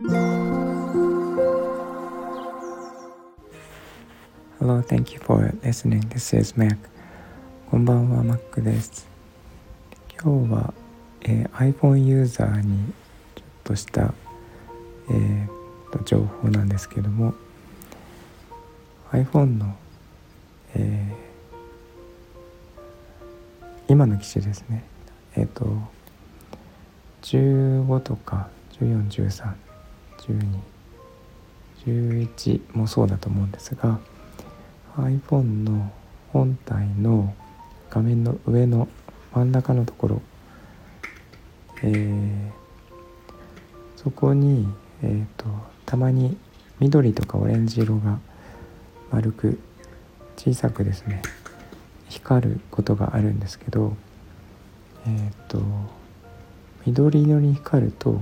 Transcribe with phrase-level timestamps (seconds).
[0.00, 0.14] Hello,
[4.80, 6.02] thank you for listening.
[6.10, 6.76] This is Mac.
[7.68, 9.08] こんばんは、Mac です。
[10.22, 10.72] 今日は、
[11.22, 12.92] えー、iPhone ユーザーに
[13.34, 14.14] ちょっとした、
[15.10, 15.48] えー、
[15.90, 17.34] と情報なんですけども
[19.10, 19.74] iPhone の、
[20.76, 24.84] えー、今の機種ですね
[25.34, 25.76] えっ、ー、と
[27.22, 28.48] 15とか
[31.86, 33.98] 1211もそうだと思うんですが
[34.96, 35.92] iPhone の
[36.32, 37.34] 本体の
[37.90, 38.88] 画面の上の
[39.32, 40.22] 真ん中のところ、
[41.82, 42.50] えー、
[43.96, 44.68] そこに、
[45.02, 45.46] えーと、
[45.86, 46.36] たまに
[46.80, 48.18] 緑とかオレンジ色が
[49.10, 49.58] 丸く
[50.36, 51.22] 小さくですね
[52.08, 53.96] 光ることがあるんですけど
[55.06, 55.62] えっ、ー、と
[56.86, 58.20] 緑色に光ると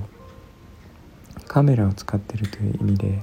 [1.49, 3.23] カメラを使ってるという意味で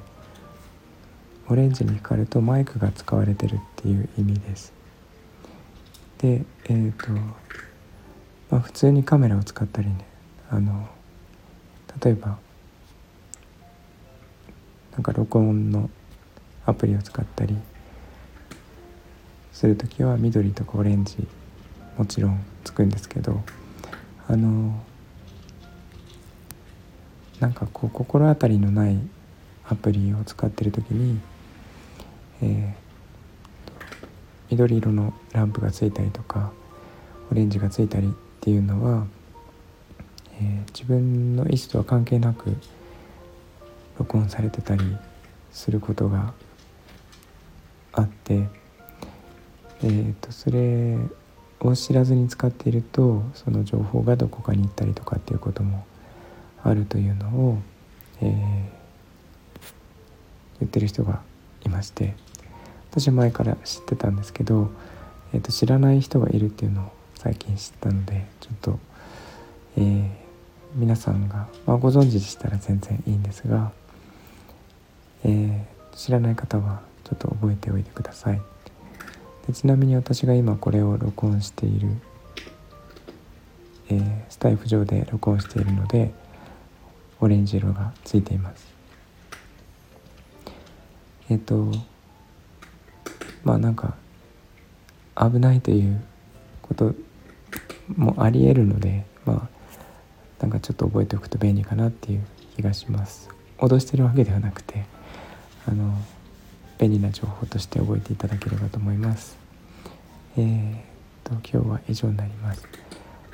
[1.50, 4.74] オレンジに光るとマイクが使われてるっていう意味です。
[6.20, 7.12] でえっ、ー、と
[8.50, 10.06] まあ普通にカメラを使ったりね
[10.50, 10.88] あの
[12.02, 12.38] 例えば
[14.94, 15.90] なんか録音の
[16.66, 17.58] アプリを使ったり
[19.52, 21.28] する時は緑とかオレンジ
[21.98, 23.42] もちろんつくんですけど
[24.28, 24.82] あの
[27.44, 28.98] なんかこう心当たりのない
[29.68, 31.20] アプリを使ってる時に、
[32.42, 34.08] えー、
[34.50, 36.54] 緑色のランプがついたりとか
[37.30, 39.06] オレンジがついたりっていうのは、
[40.40, 42.56] えー、自分の意思とは関係なく
[44.00, 44.96] 録音されてたり
[45.52, 46.34] することが
[47.92, 48.48] あって
[49.84, 50.98] えーと、それ
[51.60, 55.86] を知らずに使っているとその情報がどこかに行ったりとかっていうことも
[56.64, 57.58] あるというのを、
[58.22, 58.30] えー、
[60.60, 61.22] 言ってる人が
[61.66, 62.16] いまして
[62.92, 64.70] 私は前から知ってたんですけど、
[65.34, 68.80] えーと、知らない人がいるっていうのを最近知ったのでちょっと、
[69.78, 70.08] えー、
[70.76, 73.72] 皆さんが、まあ、ご存知でしたら全然いいんですが、
[75.24, 78.42] えー、知らない方はちょっと覚えておいてください。
[79.48, 81.90] でちなみに私が今これを録音している、
[83.90, 86.14] えー、スタイフ上で録音しているので
[87.24, 88.74] オレンジ色がついています
[91.30, 91.72] えっ、と
[93.44, 93.96] まあなんか
[95.16, 96.02] 危ないという
[96.62, 96.94] こと
[97.96, 99.54] もありえるのでまあ
[100.42, 102.26] なんかちょっと覚えておくと便利かなっていう
[102.56, 104.84] 気がします脅してるわけではなくて
[105.66, 105.96] あの
[106.78, 109.38] 便利な情報として覚えていただければと思います。
[110.36, 110.76] えー、
[111.24, 112.64] と今日は以上になります。
[112.64, 112.66] い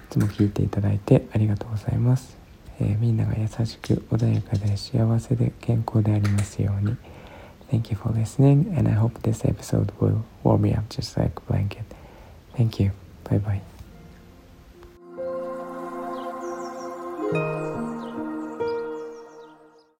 [0.09, 2.38] つも聞いていただいてありがとうございます。
[2.79, 6.95] えー、みんなが優しく穏やかで幸せで健康でありますように。
[7.71, 11.51] Thank you for listening and I hope this episode will warm me up just like a
[11.51, 11.83] blanket.
[12.55, 12.91] Thank you.
[13.23, 13.68] Bye bye.